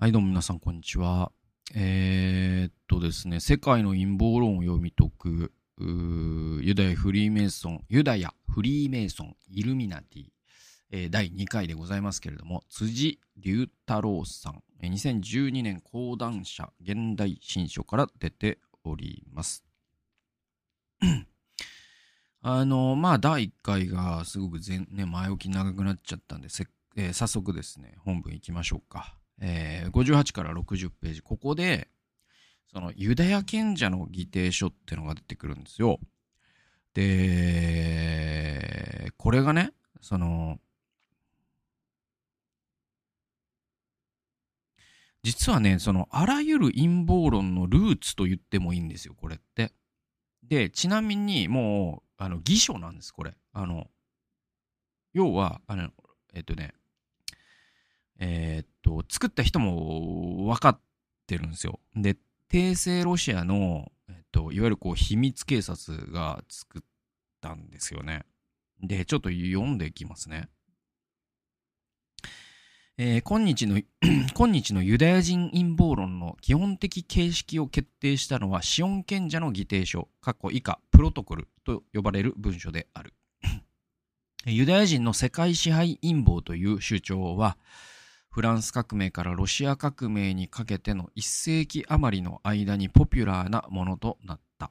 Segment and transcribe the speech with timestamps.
[0.00, 1.32] はい、どうも皆さん、こんにちは。
[1.74, 10.26] えー、っとですね、世界の陰謀論を読み解く、ユダヤフリーメイソン、ユダヤフリーメイソン、イルミナティ、
[10.92, 19.64] えー、第2回でございますけれども、辻龍太郎さん、2012年講談社現代新書から出ております。
[22.40, 26.46] あの、まあ、第1回がすごく前、ね、前置き長くなっちゃったんで、
[26.94, 29.18] えー、早速ですね、本文行きましょうか。
[29.40, 31.88] えー、58から60ページ、ここで、
[32.72, 35.98] そのユダヤ賢者の議定書っていうのが出てくるんですよ。
[36.94, 38.58] で、
[39.16, 40.58] これがね、その、
[45.22, 49.72] 実はね、その、あらゆる陰謀論のルーツと言ってもいいんですよ、これって。
[50.42, 53.34] で、ちなみに、もう、あの、偽書なんです、これ。
[53.52, 53.86] あの、
[55.12, 55.90] 要は、あの、
[56.34, 56.72] えっとね、
[58.18, 60.80] えー、っと、作った人も分かっ
[61.26, 61.80] てるんですよ。
[61.94, 62.16] で、
[62.48, 66.82] 帝政ロシアの、えっと、いわゆるこう秘密警察が作っ
[67.40, 68.24] たんですよね。
[68.80, 70.48] で、ちょっと読んでいきますね。
[73.00, 73.80] えー、今日の
[74.34, 83.14] 今日のユダヤ人陰謀論の基本的形式を決定したのはシオン賢者の議定書、過去以下プロトコルと呼ばれる文書である。
[84.46, 87.56] ユダヤ人の世界支配陰謀という主張は、
[88.38, 94.70] フランス革命からロシア革命にかけての1世紀余りの間にポピュラーなものとなった。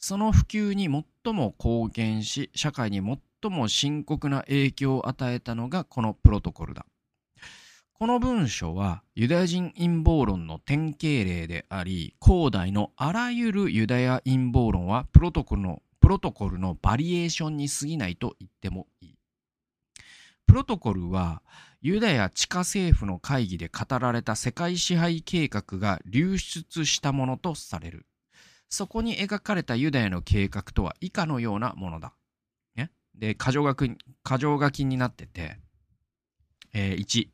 [0.00, 0.86] その普及に
[1.24, 6.84] 最も貢献し、社会に最も深刻な影響を与えたのがこのプロトコルだ。
[7.92, 19.16] この文書はユダヤ人陰謀論の典型例であり、古代のあらゆるユダヤ陰謀論はプロトコルのプロトコルのバリエーションに過ぎないと言ってもいい。
[20.48, 21.42] プロトコルは
[21.86, 28.06] ユダヤ地下政府の会議で語られた世界支配計画が流出したものとされる。
[28.68, 32.12] そこに描かれたユダヤの計画とは以下のようなものだ。
[32.74, 35.60] ね、で、箇条書き、箇条書きになってて、
[36.74, 37.28] えー、1、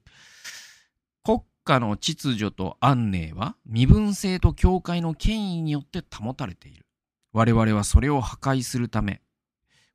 [1.25, 6.85] 国家の秩序と安寧は身分制と教会の権威によって保たれている。
[7.33, 9.23] 我々はそれを破壊するため、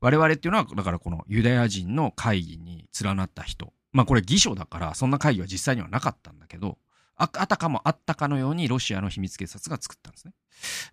[0.02, 3.72] 我々っていうのは、だからこのユダヤ人の会議に連なった人。
[3.97, 6.78] まあこれ偽証だから、そんな会議は実際にはなかったんだけど、
[7.16, 10.34] ああたかもあったかのようにロシアの秘密警察が作ったんですね。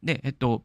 [0.03, 0.65] で、えっと、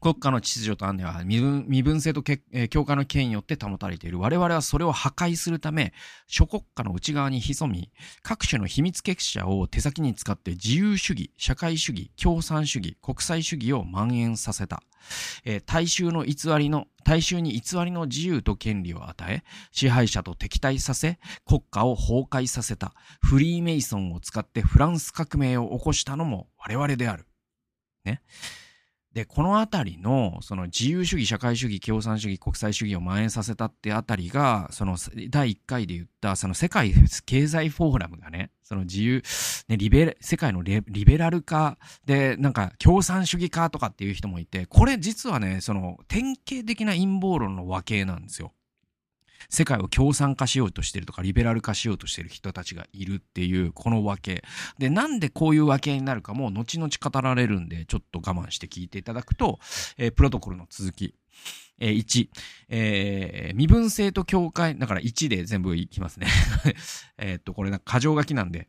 [0.00, 4.20] 国家の秩序と安寧は身分身分制と教会の権威によって保たれている。
[4.20, 5.92] 我々はそれを破壊するため、
[6.26, 7.90] 諸国家の内側に潜み、
[8.22, 14.82] 各種の秘密結社を手先に使って自由主義、社会主義、共産主義、国際主義を蔓延させた。
[15.44, 19.42] えー、大衆の偽りの、大衆に偽りの自由と権利を与え、
[19.72, 22.94] 支配者と敵対させ、国家を崩壊させた。
[23.20, 27.26] フリーメイソンを使ってフランス革命を起こしたのも我々である。
[28.04, 28.22] ね。
[29.18, 34.96] で、このあたりの、その自由主義、社会主義、共産主義、国際主義を蔓延させたってあたりが、その
[35.28, 36.94] 第1回で言った、その世界
[37.26, 39.24] 経済フォーラムがね、その自由、
[39.66, 48.52] ね、リベ世界のリベラル化で、なんか共産主義化とかっていう人もいて、これ実はね、その典型的な陰謀論の和形なんですよ。
[49.48, 54.44] 世界を共産化しようとしてるとか、リベラル化しようとしてる人たちがいるっていう、このわけ。
[54.78, 59.58] で、なんでこういうわけになるかも、後々語られるんで、ちょっと我慢して聞いていただくと、
[59.96, 61.14] えー、プロトコルの続き。
[61.80, 62.28] えー、1、
[62.70, 66.26] えー、身分制と境界、だから1で全部いきますね。
[67.18, 68.68] えっと、これな、過剰書きなんで、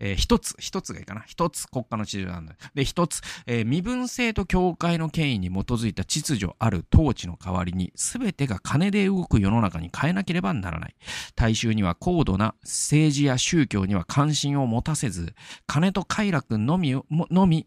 [0.00, 1.22] えー、一つ、一つがいいかな。
[1.26, 2.54] 一つ国家の秩序なんだ。
[2.74, 10.94] で、一つ、えー、身分制と教会の権威に基づいた秩序ある統治の代わりに、全てが金で動く世の中に変えなければならない。
[11.34, 15.34] 大衆には高度な政治や宗教には関心を持たせず、
[15.66, 17.66] 金と快楽のみ、のみ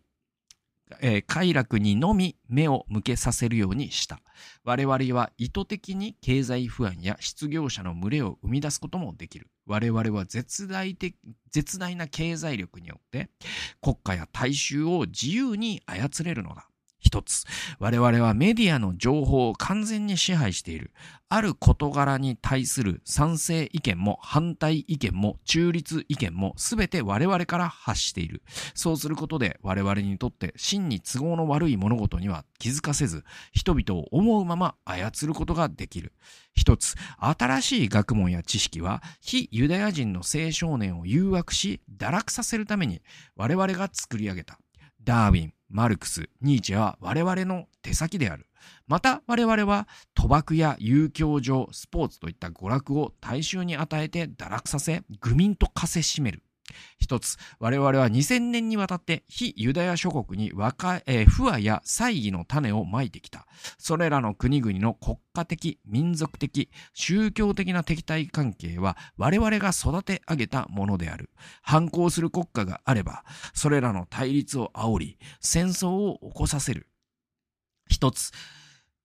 [1.01, 4.19] えー、快楽にのみ目を向けさせるようにした。
[4.63, 9.47] 我々は意図的に経済不安や失業者の群れを生み出すこともできる。
[9.65, 11.15] 我々は絶大的、
[11.51, 13.29] 絶大な経済力によって
[13.81, 16.67] 国家や大衆を自由に操れるのだ。
[17.11, 17.43] 一つ、
[17.79, 20.91] 我々はメディアの情報を完全に支配している。
[21.27, 28.41] ある事柄に対する賛成意見も反対意見も中立意見も全て我々から発している。
[28.75, 36.13] そうすることで我々にとって真に都合の悪い物事には気づかせず、人々を思うまま操ることができる。
[36.53, 43.01] 一つ、新しい学問や知識は非ユダヤ人の青少年を誘惑し、堕落させるために
[43.35, 44.57] 我々が作り上げた。
[45.03, 48.45] ダーウィン、マルクス、ニーチェは我々の手先である。
[48.87, 56.43] また我々は賭博や遊興場、スポーツといった娯楽を大衆に与えて堕落させ、愚民と化せしめる。
[56.99, 60.73] 一つ、我々は2000年にわたって非ユダヤ諸国に和
[61.05, 63.47] えー、不和や猜疑の種をまいてきた。
[63.77, 71.29] それらの国々の国家的、民族的、宗教的な敵対関係は我々が育て上げたものである。
[71.61, 76.87] 反抗する国家があれば、それらの対立を煽り、戦争を起こさせる。
[77.87, 78.31] 一つ、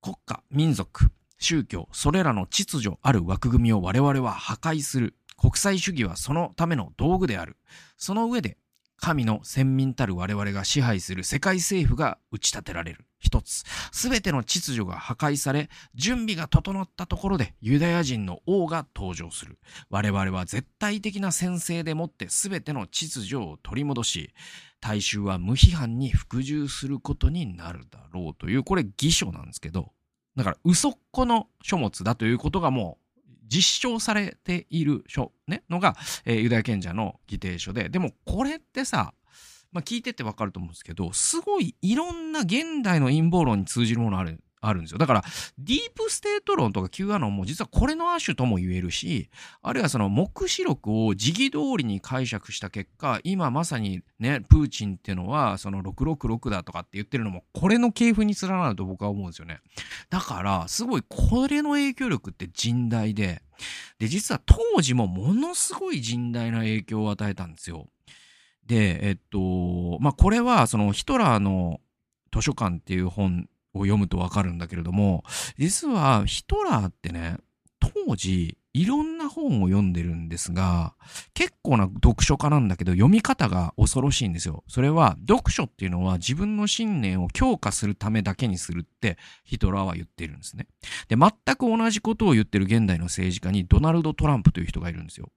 [0.00, 5.14] 国家、民族、宗教、それらの秩序ある枠組みを我々は破壊する。
[5.36, 7.56] 国際主義はそのための道具である。
[7.96, 8.58] その上で、
[8.98, 13.04] 神の先民たる我々が支配する世界政府が打ち立てられる。
[13.18, 19.58] 一つ、すべての秩序が破壊され、準備が整ったところでユダヤ人の王が登場する。
[19.90, 24.34] 我々は絶対的な先制でもってすべての秩序を取り戻し、
[24.80, 29.92] 大衆は無批判に服従することになるだろうという、これ偽書なんですけど、
[30.36, 33.05] だから嘘っこの書物だということがもう
[33.46, 35.94] 実証されている書、ね、のが、
[36.24, 39.14] えー、ユダヤ賢者の議定書で、でもこれってさ、
[39.72, 44.98] まあ、聞いててわかると思うんですけど、すごいいろんな現代の陰謀論に通じるものあるあるんですよ。
[44.98, 45.24] だから、
[45.58, 49.30] ディープステート論とか Q アノンも実はこれの亜種とも言えるし、
[49.62, 59.60] あるいはその目視録を時期通りに解釈した結果、今まさにね、プーチンっていうのはその666だとかって言ってるのも、これの系譜に連なると僕は思うんですよね。
[60.10, 63.42] だから、すごいこれの影響力って甚大で、
[63.98, 67.88] で、実は当時もものすごい甚大な影響を与えたんですよ。
[68.66, 71.80] で、えっと、まあ、これはそのヒトラーの
[72.32, 75.24] 図書館っていう本を読むとわかるんだけれども、
[75.58, 77.38] 実はヒトラーってね、
[77.80, 80.94] 当時、いろんな本を読んでるんですが、
[81.32, 84.64] 結構な読書家なんだけど、読み方が恐ろしいんですよ。
[84.68, 90.66] それは、読書っていうのは自分の信念を強化するためだけにするってヒトラーは言ってるんですね。
[91.08, 95.30] で、全く同じことを言ってる現代の政治家にドナルド・トランプという人がいるんですよ。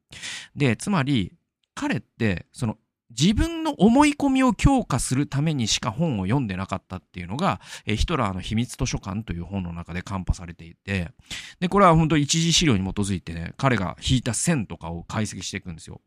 [0.55, 1.33] で、つまり、
[1.75, 2.77] 彼って、その
[3.17, 11.11] 自分の思い込みを強化するためにしか本を読んでなかったっていうのが、えヒトラーの秘密図書館という本の中でカンパされていて、
[11.59, 16.01] で、これは本当一次資料に基づいてね、彼が引いた線とかを解析していくんですよ。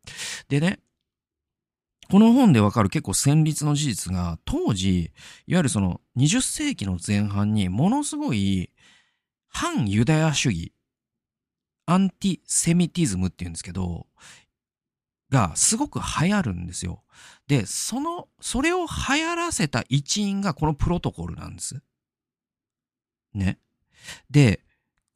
[0.47, 0.79] でね、
[2.09, 5.11] この本でわかる結構戦慄の事実が、当時、
[5.47, 8.69] いわゆるその20世紀の前半にものすごい
[9.49, 10.73] 反ユダヤ主義、
[11.85, 14.07] アンティセミティズムっていうんですけど、
[15.33, 17.03] がすごく流行るんですよ。
[17.47, 21.81] で、その、それを流行らせた一因がこのプロトコルなんです。
[23.33, 23.59] ね。
[24.29, 24.63] で、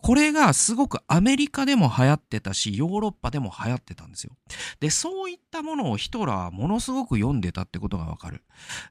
[0.02, 4.34] これがすごくアメリカでも流行ってたし、ヨーロッパでも流行ってたんですよ。
[4.80, 8.44] で、そういったものをヒトラーはものすごく読んでたってことがわかる。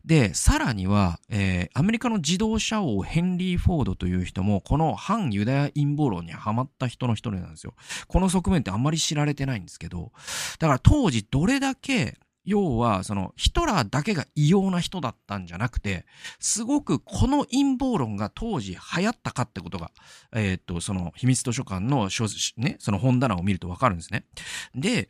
[0.05, 7.75] で、さらには、えー、アメリカの自動車王ヘンリー・フォードという人も、この反ユダヤ陰謀論にハマった人の一人なんですよ。
[8.09, 10.13] この側面ってあんまり知られてないんですけど、
[10.59, 16.07] だから当時どれだけ要は、その、ヒトラーだけが異様な人だったんじゃなくて、
[16.39, 19.91] すごくこの陰謀論が当時流行ったかってことが、
[20.33, 22.27] え、っと、その、秘密図書館の書、
[22.57, 24.25] ね、その本棚を見るとわかるんですね。
[24.75, 25.09] で、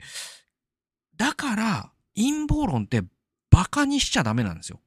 [1.16, 3.02] だから、陰謀論って
[3.52, 4.80] 馬鹿にしちゃダメなんですよ。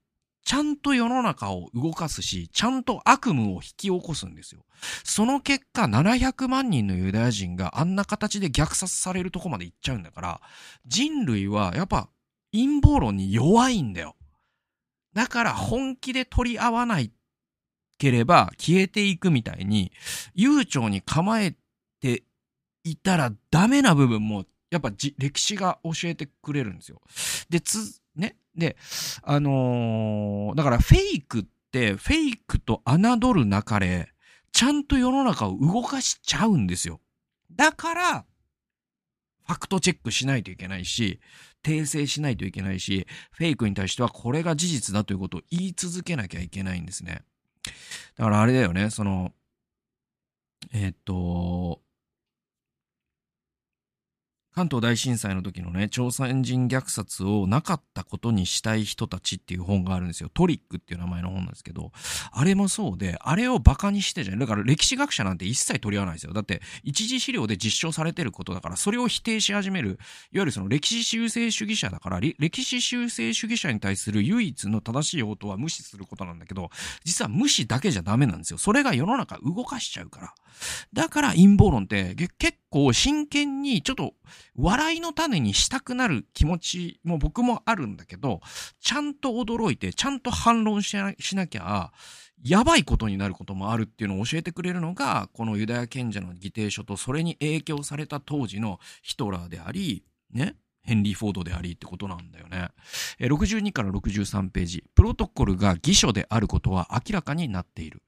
[0.44, 4.66] ちゃんと世の中を動かすし、ちゃんと悪夢を引き起こすんですよ。
[5.04, 10.42] その結果、700万人のユダヤ人があんな形で虐殺されるとこまで行っちゃうんだから、
[10.88, 12.10] 人類はやっぱ
[12.54, 14.16] 陰謀論に弱いんだよ。
[15.14, 17.12] だから本気で取り合わない
[17.98, 19.92] ければ消えていくみたいに、
[20.34, 21.56] 悠長に構え
[22.00, 22.24] て
[22.84, 27.02] いたらダメな部分も、やっぱ歴史が教えてくれるんですよ。
[27.50, 28.38] で、つ、ね。
[28.56, 28.78] で、
[29.24, 34.12] あのー、だからフェイクって、フェイクと侮るなかれ、
[34.52, 37.00] ちゃんと世の中を動かしちゃうんですよ。
[37.52, 38.26] だから、
[39.50, 41.20] ファクトチェックしないといけないし、
[41.66, 47.24] 訂正しないといけないし、フェイクに対してはこれが事実だということを言い続けなきゃいけないんですね。
[48.16, 49.34] だからあれだよね、その、
[50.72, 51.82] えー、っと、
[54.56, 60.30] 関東大震災の時のね、朝鮮人虐殺をなかったことにしたい人たちっていう本があるんですよ。
[60.34, 61.92] トリックっていう名前の本なんですけど、
[62.32, 64.40] あれもそうで、あれを馬鹿にしてじゃん。
[64.40, 66.34] だから歴史学者なんて一切取り合わないですよ。
[66.34, 69.98] だって、一次資料で実証されてることだから、それを否定し始める、いわ
[70.42, 76.72] ゆるその歴史修正主義者だから、歴史修正主義者に対する唯一の正しい応答は無視することなんだけど、
[77.04, 78.58] 実は無視だけじゃダメなんですよ。
[78.58, 80.34] それが世の中動かしちゃうから。
[80.92, 84.14] だから陰謀論って結構真剣にちょっと
[84.56, 88.42] 笑いの種にしたくなる気持ちも僕もあるんだけど、
[88.80, 91.92] ちゃんと驚いて、ちゃんと反論しなしなきゃ、
[92.44, 100.56] やばいことになることもあるっていうのを教えてくれるのが、このユダヤ賢者の議定書と、それに影響された当時のヒトラーであり、ね。
[100.82, 102.70] ヘンリー・フォードでありってことなんだよね。
[103.20, 104.84] 62から63ページ。
[104.96, 108.02] プロトコルが偽書であることは明らかになっている。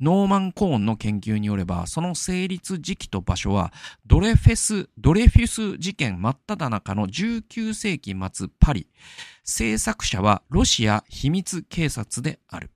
[0.00, 3.72] ノーマン・コーンの研究によれば、その成立時期と場所は、
[4.06, 8.88] ドレフェス、ドレフュス事件真っ只中の19世紀末パリ。
[9.44, 12.70] 制作者はロシア秘密警察である。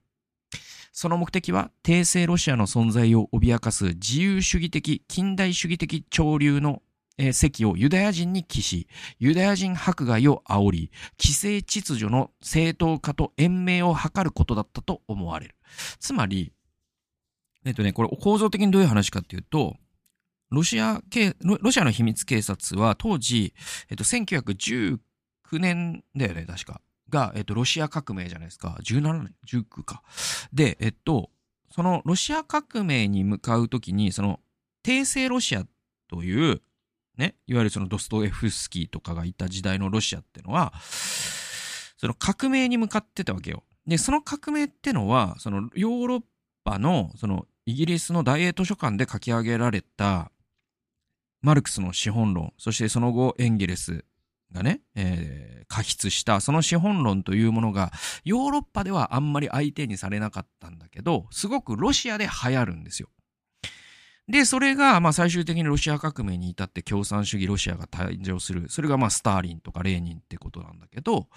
[0.91, 6.81] その目的は、帝政ロシアの存在を脅かす自由主義的、近代主義的潮流の
[7.17, 8.87] えー、席をユダヤ人に帰し、
[9.19, 15.55] ユダヤ人迫害を煽り、規制秩序の正当化と延命を図ることだったと思われる。
[15.99, 16.53] つまり、
[17.65, 19.77] えっとね、これ構造的にどういう話かっていうと、
[20.49, 23.53] ロシア系、ロシアの秘密警察は当時、
[23.89, 24.99] えっと、1919
[25.59, 26.81] 年だよね、確か。
[27.09, 28.77] が、えっと、ロシア革命じゃないですか。
[28.83, 30.03] 17年 ?19 か。
[30.51, 31.29] で、えっと、
[31.71, 34.39] そのロシア革命に向かうときに、その、
[34.83, 35.65] 帝政ロシア
[36.07, 36.61] という、
[37.17, 40.73] ね、いわゆるそのドストエフスキーとかがいた時代のロシアってのは、
[41.97, 43.63] その革命に向かってたわけよ。
[43.85, 46.21] で、その革命ってのは、そのヨーロッ
[46.63, 50.31] パの、そのイギリスの大英図書館で書き上げられた、
[51.41, 54.05] マルクスの資本論、そしてその後エンゲレス
[54.53, 57.91] がね、えー、過筆したその資本論というものが
[58.23, 63.09] ヨーロッパではあんまり相手にされなかったんだけど、すごくロシアで流行るんですよ。
[64.29, 68.69] で、それが、まあ最終的にロシア革命に至って共産主義ロシアが誕生する。
[68.69, 71.27] それがまあスターリンとかレーニンってことなんだけど、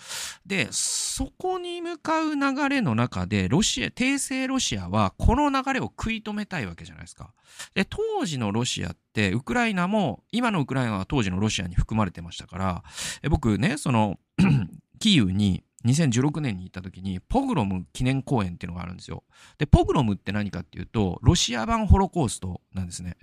[0.46, 7.32] で、そこに向かう流れの中で、ロシア、帝政ロシアはこの流れを食い止めたいわけじゃないですか。
[7.74, 12.84] で、当時のロシアって、ウクライナも、今のウクライナは当時のロシアに含まれてましたから、
[13.22, 14.20] え僕ね、その
[15.00, 19.24] キーウに2016年に行った時に、ポグロム記念公園っていうのがあるんですよ。
[19.58, 23.16] で、ポグロムって何かっていうと、ロシア版ホロコーストなんですね。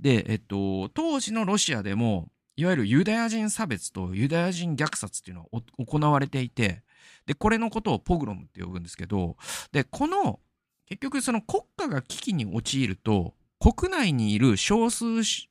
[0.00, 6.82] で、えっと、当時のロシアでも、いわゆるユダヤ人差別とユダヤ人虐殺っていうのは行われていて、
[7.26, 9.36] で、これのことをポグロムって呼ぶんですけど、
[9.70, 10.40] で、この、
[10.86, 15.04] 結局その国家が危機に陥ると、国内にいる少数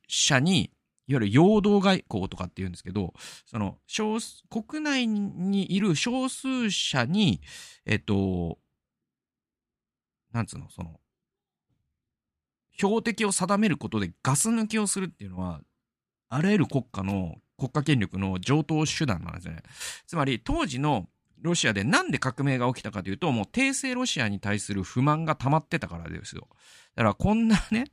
[0.08, 0.72] 者に
[1.08, 3.14] いわゆる陽動外交とかって言うんですけど、
[3.46, 4.18] その、少
[4.50, 7.42] 国内にいる少数者に、
[7.86, 8.60] えっと、
[10.34, 11.00] なんつうの、その、
[12.74, 15.62] 標的を定めることでガス抜きをするっていうのは、
[16.30, 19.64] あらゆる国家の国家権力の上等手段なんですね。
[20.06, 21.08] つまり、当時の
[21.42, 26.48] ロシアでなんで革命が起きたかというと、もう帝政ロシアに対する不満が溜まってたからですよ。
[26.96, 27.86] だからこんなね、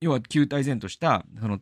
[0.00, 1.60] 要は旧体然とした、その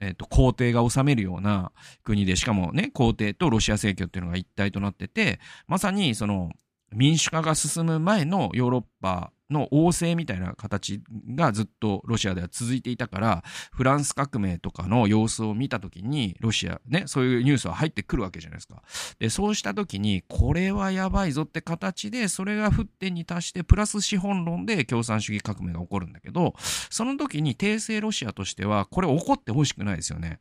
[0.00, 6.50] えっ、と、皇帝が治めるような国で、しかもね、皇帝とロシア正教っていうのが一体となってて、まさにその
[6.92, 11.02] 民主化が進む前のヨーロッパの王政みたいな形
[11.34, 18.82] がずっとロシアでは続いていたから、フランス革命とかの様子を見たときに、ロシア、ね、そういうニュースは入ってくるわけじゃないですか。
[19.18, 26.54] で、そうしたときに、これはやばいぞって形で、それが沸点に達して、プラス資本論で共産主義革命が起こるんだけど、
[26.90, 30.40] その時に帝政ロシアとしては、これ起こってほしくないですよね。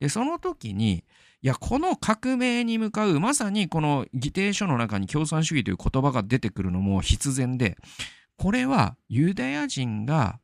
[0.00, 1.04] で、その時に、
[1.40, 7.78] いや、この革命に向かう、まさにこの議定書の中に共産主義という言葉が出てくるのも必然で、
[8.38, 10.38] これはユダヤ人が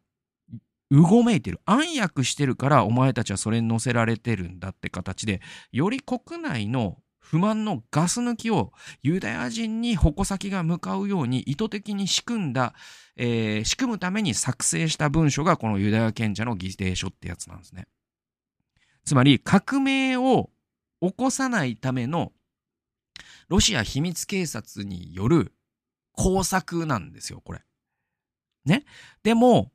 [0.90, 1.60] うごめいてる。
[1.64, 5.40] 暗躍してるからお前たちはそれに乗せられてるんだって形で、
[5.72, 8.72] より国内の不満のガス抜きを
[9.02, 12.74] ユダヤ人に矛先が向かうように意図的に仕組んだ、
[13.16, 17.86] えー、仕組むために作成した文書がこのユダヤ賢者の議定書ってやつなんですね。
[19.04, 20.50] つまり革命を
[21.00, 22.32] 起こさないための
[23.48, 25.52] ロシア秘密警察による
[26.12, 27.62] 工作なんですよ、これ。
[28.64, 28.84] ね。
[29.22, 29.70] でも、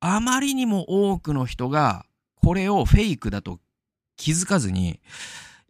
[0.00, 2.06] あまりにも多くの人が、
[2.36, 3.58] これをフェイクだと
[4.16, 5.00] 気づかずに、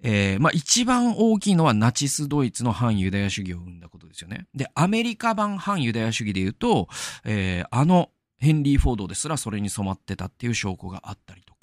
[0.03, 4.47] えー、まあ一番大きいのはナチスドイツの反ユダヤ主義を生んだことですよね。
[4.55, 6.89] で、アメリカ版反ユダヤ主義で言うと、
[7.25, 11.58] えー、あのヘンリー・フォードですらそれに染まってたっていう証拠があったりとか、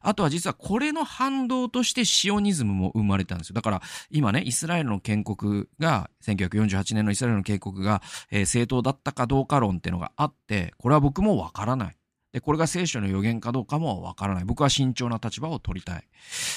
[0.00, 3.54] あとは実はこれの反動としてシオニズムも生まれたんですよ。
[3.54, 11.96] だから今ね、イスラエルの建国が、1948年のイスラエルの建国が、えー、正当だったかどうか論っていうのがあって、これは僕もわからない。
[12.32, 14.44] で、これが聖書の予言かどうかもわからない。
[14.44, 16.04] 僕は慎重な立場を取りたい。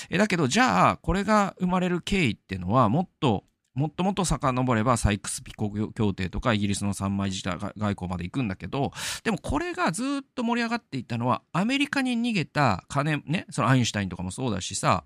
[0.10, 8.92] えだけど、じゃあ、これが生まれる経緯っていうのは、もっともっともっと遡ればサイクスピコ協定とかイギリスの三枚舌外交まで行くんだけど、
[9.24, 15.03] でもこれがずっと盛り上がっていったのは、アメリカに逃げた金、ね、そのアインシュタインとかもそうだしさ、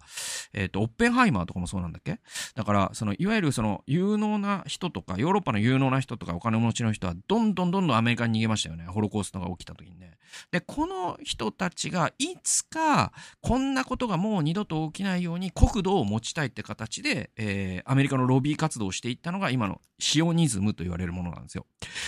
[0.53, 2.19] えっ、ー、と、オッペンハイマーとかもそうなんだっけ？
[2.55, 8.85] だから、その、いわゆるその、有能な人とか、ヨーロッパの有能な人とかお金持ちの人は、どんどんどんどんアメリカに逃げましたよね。
[8.85, 10.17] ホロコーストが起きた時にね。
[10.51, 21.65] で、この人たちが、いつか、こんなことがもう二度と起きないように国土を持ちたいって形で、えー、アメリカのロビー活動をしていったのが今のシオニズムと言われるものなんですよ。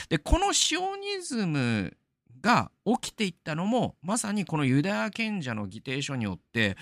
[0.10, 1.96] で、このシオニズム
[2.42, 6.78] が起きていったのも、まさにこのユダヤ賢者の議定書によって、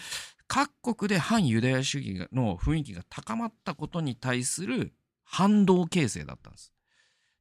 [0.48, 4.94] 各国で反ユダヤ主義の雰囲気が高まったことに対する
[5.24, 6.74] 反動形成だったんです。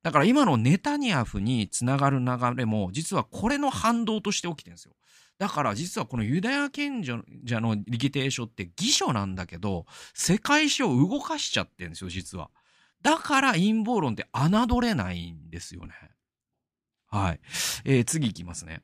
[0.03, 4.95] だから今のネタニヤフにつながる流れも、実はこれの反動として起きてるんですよ。
[5.39, 12.51] だから実はこのユダヤ賢者の力定書って義書なんだけど、世界史を動かしちゃってるんですよ、実は。
[13.03, 15.93] だから陰謀論って侮れないんですよね。
[17.09, 17.41] はい。
[17.85, 18.83] えー、次いきますね。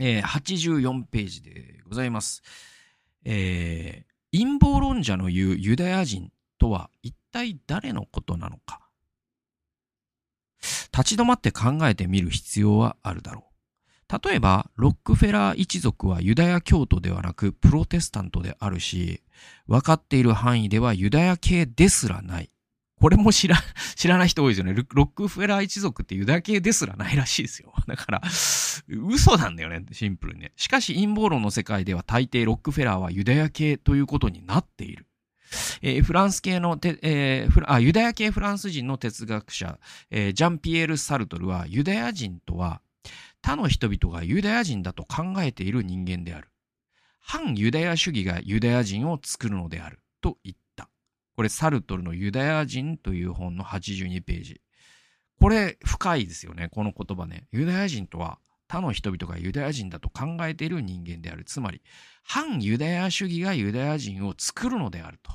[0.00, 2.42] えー、84ページでございます。
[3.24, 8.80] えー、陰謀論者の言うユダヤ人とは一体誰のことなのか。
[10.92, 13.53] 立ち止まって考えてみる必要はあるだろう。
[14.08, 19.22] 例えば、ロックフェラー一族はユダヤ教徒ではなくプロテスタントであるし、
[19.66, 22.50] 分かっている範囲ではユダヤ系ですらない。
[23.00, 23.56] これも知ら、
[23.96, 24.84] 知らない人多いですよね。
[24.92, 27.74] ロックフェラー一族ってユダヤ系ですらないらしいですよ。
[27.86, 28.22] だから、
[28.88, 30.52] 嘘なんだよね、シンプルにね。
[30.56, 35.06] しかし陰謀論の世界では大抵ロックフェラーはユダヤ系ということになっている。
[35.82, 39.78] えー、フランス系のて、えー、あユダヤ系フランス人の哲学者、
[40.10, 42.80] えー、ジャンピエール・サルトルはユダヤ人とは
[43.44, 46.48] 他の人々がユダヤ人だと考えている人間である。
[47.20, 50.00] 反ユダヤ主義がユダヤ人を作るのである。
[50.22, 50.88] と言った。
[51.36, 54.62] これ、サルトルのユダヤ人という本の82ページ。
[55.38, 56.70] これ、深いですよね。
[56.70, 57.46] この言葉ね。
[57.52, 61.44] ユダヤ人とは、他の人々がユダヤ人だと考えている人間である。
[61.44, 61.82] つまり、
[62.22, 65.32] 反ユダヤ主義がユダヤ人を作るのであると。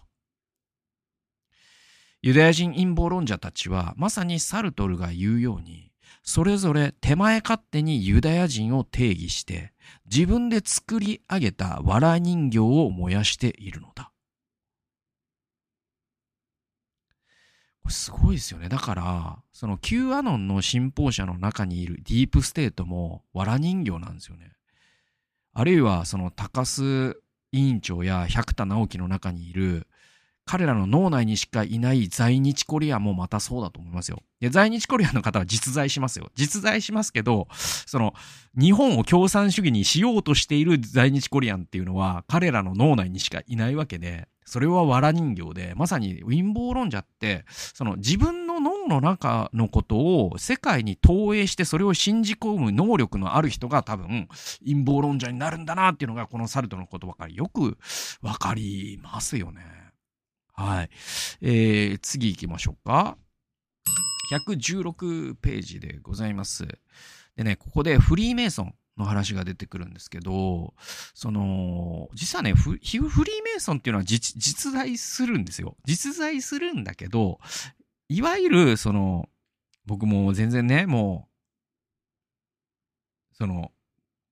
[2.24, 5.89] ユダヤ人陰謀論者たちは、まさにサルトルが言うように、
[6.30, 9.74] それぞれ手前勝手にユダヤ人を定義して、
[10.06, 14.12] 自分で作り上げた藁人形を燃やしているのだ。
[17.88, 18.70] すごいですよね。
[18.70, 24.52] だから、その Q アノンの信奉者の中にいるディープステートも藁人形なんですよね。
[25.54, 27.16] あるいは、その高須
[27.52, 29.88] 委員長や百田直樹の中にいる
[30.50, 34.24] 彼らの脳内にしかいない在日コリアンもまたそうだと思いますよ。
[34.40, 36.32] で、在日コリアの方は実在しますよ。
[36.34, 38.16] 実在しますけど、その、
[38.60, 54.28] 日本を共産主義にしようとしている在日コリアンっていうのは、彼らの脳内にしかいないわけで、それは藁人形で、まさに陰謀論者って、その自分の脳の中のことを世界に投影してそれを信じ込む能力のある人が多分
[54.66, 57.78] 陰謀論者になるんだなっていうのがこのサルトの言葉からよく
[58.24, 59.79] わかりますよね。
[60.60, 60.90] はい。
[61.42, 63.18] えー、次行きましょうか。
[64.34, 66.68] 116ページでございます。
[67.38, 70.74] でね、ここでフリーメイソンの話が出てくるんですけど、
[71.14, 75.78] その、実はね、フリーメイソンっていうのは実在するんですよ。
[75.86, 77.40] 実在するんだけど、
[78.10, 79.30] いわゆる、その、
[79.86, 81.30] 僕も全然ね、も
[83.32, 83.72] う、その、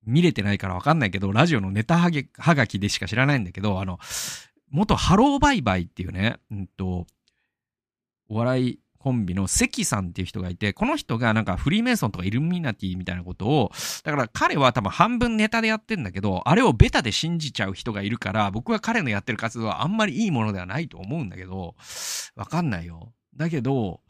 [0.06, 2.12] 見れてないからわかんないけど、ラジオのネタは
[2.56, 3.98] がきでしか知らないんだけど、あの、
[4.70, 7.08] 元ハローバイバイっていうね、うんと、
[8.30, 13.72] お笑いコンビの関さんっていう人がいて、この人がなんかフリーメイソンとかイルミナティみたいなことを、
[14.04, 21.76] だから彼は多分半分ネタでやってんだけど、あれをベタで信じちゃう人がいるから、僕は彼のやってる活動はあんまりいいものではないと思うんだけど、
[22.36, 23.14] わかんないよ。
[23.36, 24.02] だけど、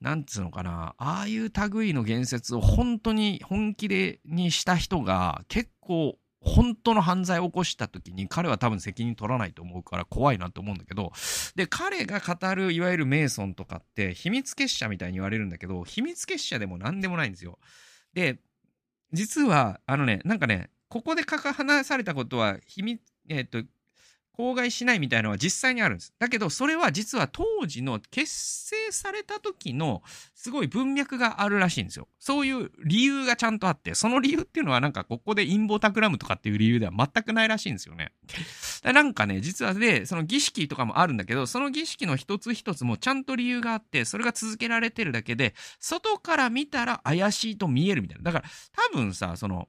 [0.00, 11.12] なんつうのかな、ああいう類の言説を本当に本気でにした人が結構本当の犯罪を起こした時に彼は多分責任取らないと思うから怖いなと思うんだけど、
[11.56, 17.58] で、彼が語るいわゆるメイソンとかって秘密結社みたいに言われるんだけど、秘密結社でも何でもないんですよ。
[18.12, 18.38] で、
[19.12, 23.62] 実は、あのね、なんかね、ここで書か話されたことは秘密、えっ、と、
[24.36, 26.12] 口外しないみたいなのは実際にあるんです。
[26.18, 28.32] だけど、それは実は当時の結
[28.68, 30.02] 成された時の
[30.34, 32.08] すごい文脈があるらしいんですよ。
[32.18, 38.12] そういう理由がちゃんとあって、その理由っていうのはなんかここで陰謀企むとかっていう理由では全くないらしいんですよね。
[38.82, 48.24] なんかね、実はで、その儀式とかもあるんだけど、その儀式の一つ一つもちゃんと理由があって、それが続けられてるだけで、外から見たら怪しいと見えるみたいな。
[48.24, 48.44] だから
[48.92, 49.68] 多分さ、その、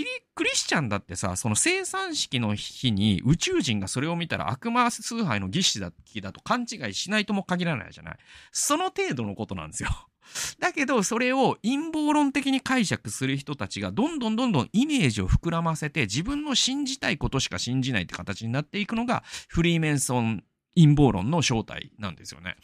[0.00, 8.16] キリクリスチャンだってさ、その生産式の日に宇宙人がそれを見たら悪魔崇拝の儀式だだと勘違いしないとも限らないじゃない。
[8.50, 9.90] その程度のことなんですよ。
[10.58, 20.44] だけど、それを陰謀論的に解釈する人たちが、どんどんどんどんイメージを膨らませて、自分の信じたいことしか信じないって形になっていくのが、フリーメンソン
[20.76, 22.56] 陰謀論の正体なんですよね。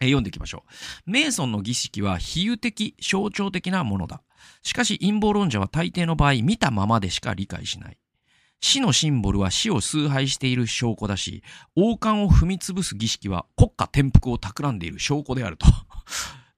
[0.00, 0.64] え読んでいきましょ
[1.06, 1.10] う。
[1.10, 4.22] メイソンの儀式は比喩的、象徴的なものだ。
[4.62, 7.98] しかし陰謀論者は大抵の場合見たままでしか理解しない。
[8.60, 11.42] 死のシンボルは死を崇拝している証拠だし、
[11.74, 15.66] 王冠を踏み潰す儀式は国家転覆を企んでいる証拠であると。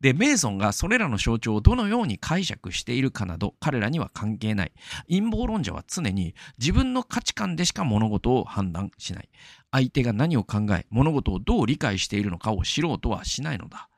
[0.00, 4.72] で、メイソンがそれらの象徴をどのように解釈しているかなど、彼らには関係ない。
[5.08, 9.28] 陰謀論者は常に自分の価値観でしか物事を判断しない。
[9.72, 13.88] 相手が何を考え、物事をどう理解しているのかを知ろうとはしないのだ。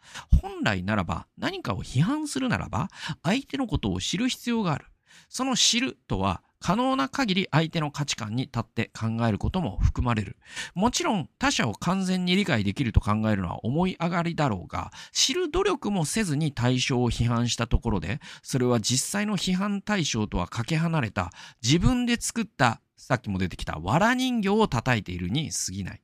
[0.41, 2.89] 本来ならば、何かを批判するならば、
[3.23, 4.87] 相手のことを知る必要がある。
[5.29, 10.37] その知るとは、可能な限り相手の価値観に立って考えることも含まれる。
[10.75, 21.31] もちろん他者を完全に理解できると考えるのは思い上がりだろうが、知る努力もせずに対象を批判したところで、それは実際の批判対象とはかけ離れた
[21.63, 26.03] 自分で作ったさっきも出てきた藁人形を叩いているに過ぎない。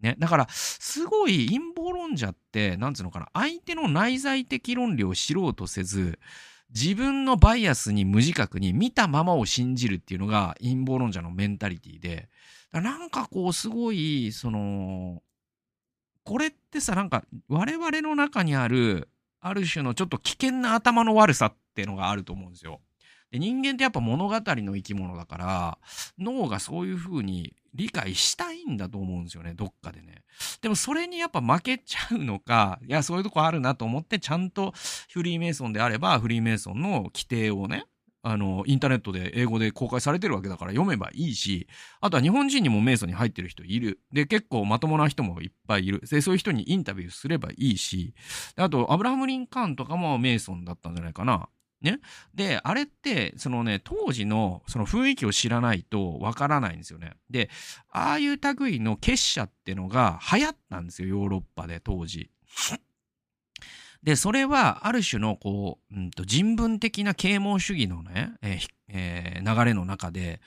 [0.00, 0.16] ね。
[0.18, 6.18] だから、すごい陰謀論者って、なんつうのかな、相手の内在的論理を知ろうとせず、
[6.74, 12.28] 自分のバイアスに無自覚に見たままを信じるっていうのが陰謀論者のメンタリティで、
[12.72, 15.22] なんかこうすごい、その、
[16.24, 19.08] これってさ、なんか我々の中にある、
[19.40, 22.80] ある種のちょっと危険な頭の悪さっていうのがあると思うんですよ。
[23.30, 25.78] で人間ってやっぱ物語の生き物だから、
[26.18, 30.22] 脳がそういう風に理解したいんだと思うんですよね、どっかでね。
[30.60, 34.72] でもそれにやっぱ負けちゃうのか、いや、そういうとこあるなと思って、ちゃんと
[35.12, 37.84] フリーメイソンであれば、フリーメイソンの規定をね、
[38.22, 41.68] あの、インターネットで英語で公開されてるわけだから読めばいいし、
[42.00, 44.00] あとは日本人にもメイソンに入ってる人いる。
[44.12, 46.00] で、結構まともな人もいっぱいいる。
[46.00, 48.14] で、そういう人にインタビューすればいいし、
[48.56, 51.48] あと、アブラハム・リンカーンとかもメイソンだったんじゃないかな。
[51.82, 52.00] ね。
[52.34, 57.14] で、あれって、そのね、当時のその雰囲気を知らないとわからないんですよね。
[57.30, 57.50] で、
[57.90, 62.30] ああいう類の結社ってのが流行ったんですよ、ヨーロッパで当時。
[64.02, 70.40] で、それはある種のこう、うんと人文的な啓蒙主義のね、えーえー、流れの中で、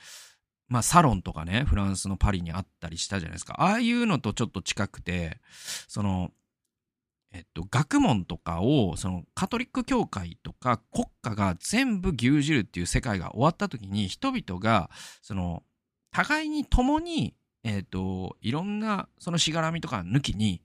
[0.68, 3.54] まあサロンとかね、フランスのパリにあったりしたじゃないですか。
[3.58, 5.40] ああいうのとちょっと近くて、
[5.88, 6.32] その、
[7.34, 14.88] えっと、学問とかを、そのカトリック教会とか国家が全部牛耳るっていう世界が終わった時に人々が、
[15.20, 15.64] その、
[16.12, 20.62] 互いに共に、えっと、いろんなそのしがらみとか抜きに、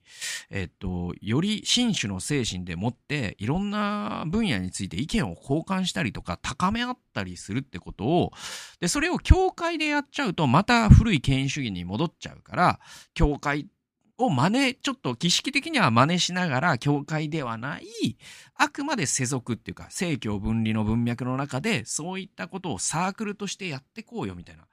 [0.50, 8.32] えっと、より真摯の精神でもって、いろんな分野について意見を交換したりとか、高め合ったりするってことを、
[8.78, 12.80] で、それを教会でやっちゃうと、また古い権威主義に戻っちゃうから、
[13.14, 13.79] 教会って
[14.20, 17.84] を真似、ちょっと儀式的には真似しながら、教会ではない、
[18.54, 24.64] あくまで世俗っていうか、政教分離の文脈の中で、そういったことをサークルとしてやってこうよ、みたいな。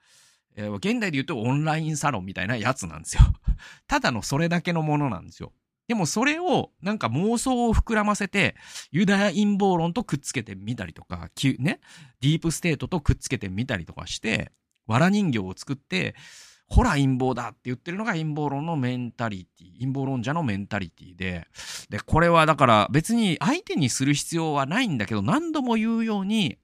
[0.76, 3.22] 現代で言うとオンラインサロンみたいなやつなんですよ。
[3.86, 5.52] ただのそれだけのものなんですよ。
[5.86, 8.56] でもそれをなんか妄想を膨らませて、
[8.90, 11.80] ユダヤ陰謀論とくっつけてみたりとか、ね、
[12.20, 14.52] ディープステートとくっつけてみたりとかして、
[14.86, 16.14] 藁人形を作って、
[16.68, 21.46] ほら陰謀だって言ってるのが陰謀論のメンタリティ、陰謀論者のメンタリティで、
[21.88, 26.58] で、これはだから別に相手にする必要はないんだけど、何度も言うように、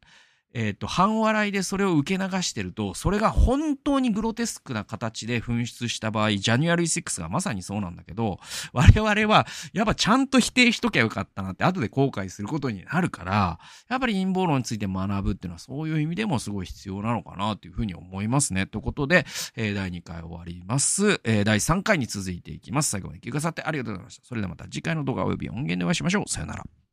[0.55, 8.39] えっ、ー、と、半笑いでそれを受け流してると、それが本当にグロテスクな形で噴出した場合、ジャニュアリー6がまさにそうなんだけど、
[8.73, 18.67] 我々は、やっぱちゃんと否定しときゃよかったなって後で後悔することになるから、やっぱり陰謀論について学ぶっていうのはそういう意味でもすごい必要なのかなというふうに思いますね。
[18.67, 21.21] ということで、えー、第2回終わります。
[21.25, 22.91] えー、第3回に続いていきます。
[22.91, 24.25] 最後まで聞いてくださってありがとうございました。
[24.25, 26.29] それではまた次回の動画及び音源でお会いしましょう。
[26.29, 26.84] さよなら。